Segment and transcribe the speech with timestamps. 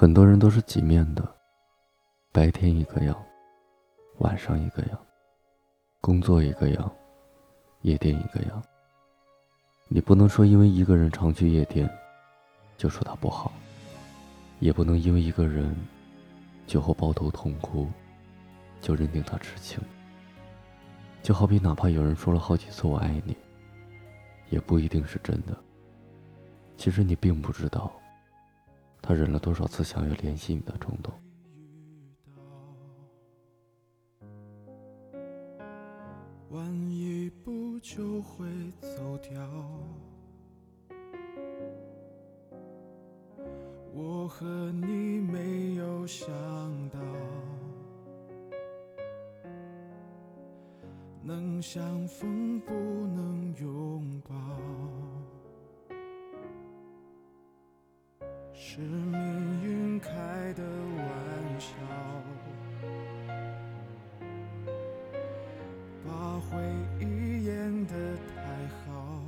[0.00, 1.28] 很多人都是几面的，
[2.30, 3.20] 白天一个样，
[4.18, 4.98] 晚上一个样，
[6.00, 6.88] 工作一个样，
[7.80, 8.62] 夜店一个样。
[9.88, 11.90] 你不能说因为一个人常去夜店，
[12.76, 13.52] 就说他不好，
[14.60, 15.74] 也不能因为一个人
[16.64, 17.88] 酒后抱头痛哭，
[18.80, 19.80] 就认定他痴情。
[21.24, 23.36] 就好比哪怕有人说了好几次我爱你，
[24.48, 25.58] 也不一定是真的。
[26.76, 27.92] 其实你并不知道，
[29.00, 31.12] 他忍了多少次想要联系你的冲动。
[36.50, 38.46] 晚一步就会
[38.80, 39.30] 走掉。
[43.92, 46.28] 我和你没有想
[46.90, 46.98] 到，
[51.22, 54.34] 能相逢不能拥抱，
[58.60, 60.10] 是命运开
[60.54, 60.64] 的
[60.96, 61.06] 玩
[61.60, 61.70] 笑。
[66.04, 66.58] 把回
[66.98, 67.94] 忆演得
[68.34, 68.42] 太
[68.84, 69.22] 好，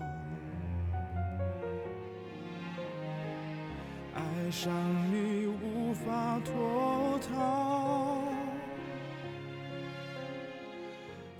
[4.15, 4.73] 爱上
[5.13, 8.19] 你无法脱逃，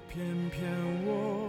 [0.09, 0.61] 偏偏
[1.07, 1.40] 我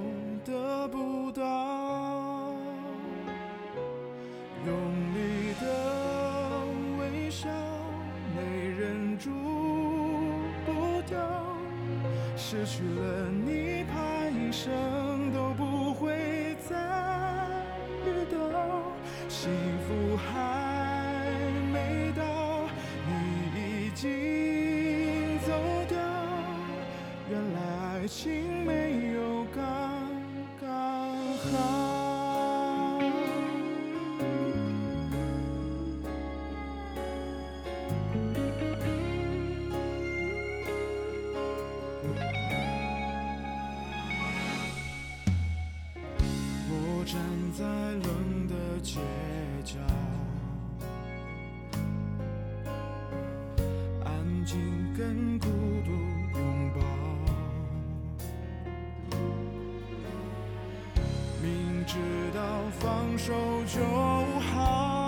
[12.51, 13.85] 失去了你。
[13.85, 16.75] 怕一生都不会再
[18.05, 18.37] 遇到，
[19.29, 19.49] 幸
[19.87, 21.29] 福还
[21.71, 22.67] 没到，
[23.07, 23.11] 你
[23.87, 25.53] 已经走
[25.87, 25.97] 掉，
[27.29, 27.59] 原来
[28.01, 29.63] 爱情没有刚
[30.59, 30.67] 刚
[31.53, 31.90] 好。
[47.11, 47.19] 站
[47.51, 49.01] 在冷的街
[49.65, 49.77] 角，
[54.05, 54.57] 安静
[54.97, 55.47] 跟孤
[55.83, 55.91] 独
[56.39, 56.79] 拥抱。
[61.41, 61.97] 明知
[62.33, 62.39] 道
[62.79, 63.33] 放手
[63.65, 63.83] 就
[64.53, 65.00] 好。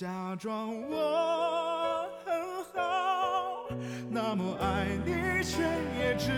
[0.00, 3.68] 假装我很好，
[4.08, 5.60] 那么爱你，却
[5.98, 6.30] 也只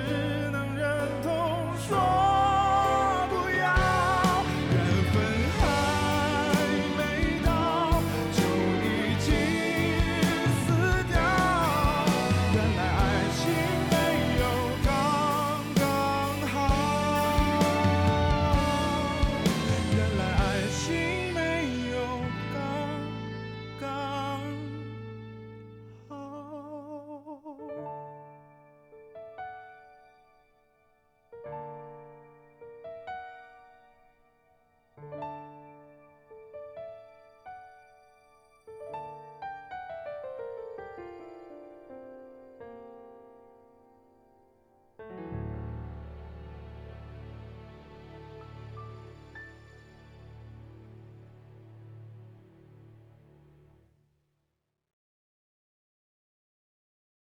[0.51, 1.31] 能忍痛
[1.87, 2.52] 说。